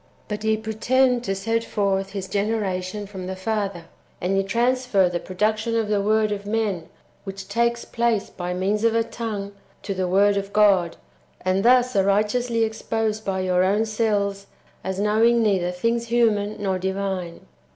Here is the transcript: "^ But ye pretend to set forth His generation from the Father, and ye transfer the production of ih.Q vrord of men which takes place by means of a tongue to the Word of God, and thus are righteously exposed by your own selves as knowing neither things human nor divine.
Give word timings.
"^ 0.25 0.27
But 0.27 0.43
ye 0.43 0.57
pretend 0.57 1.23
to 1.25 1.35
set 1.35 1.63
forth 1.63 2.09
His 2.13 2.27
generation 2.27 3.05
from 3.05 3.27
the 3.27 3.35
Father, 3.35 3.85
and 4.19 4.35
ye 4.35 4.41
transfer 4.41 5.07
the 5.07 5.19
production 5.19 5.75
of 5.75 5.91
ih.Q 5.91 5.99
vrord 6.01 6.31
of 6.31 6.47
men 6.47 6.89
which 7.23 7.47
takes 7.47 7.85
place 7.85 8.31
by 8.31 8.51
means 8.51 8.83
of 8.83 8.95
a 8.95 9.03
tongue 9.03 9.51
to 9.83 9.93
the 9.93 10.07
Word 10.07 10.37
of 10.37 10.51
God, 10.53 10.97
and 11.41 11.63
thus 11.63 11.95
are 11.95 12.03
righteously 12.05 12.63
exposed 12.63 13.23
by 13.23 13.41
your 13.41 13.63
own 13.63 13.85
selves 13.85 14.47
as 14.83 14.97
knowing 14.99 15.43
neither 15.43 15.69
things 15.69 16.07
human 16.07 16.55
nor 16.59 16.79
divine. 16.79 17.41